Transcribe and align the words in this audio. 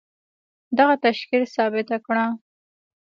دغه 0.77 0.95
تشکيل 1.05 1.43
ثابته 1.55 1.97
کړه. 2.05 2.25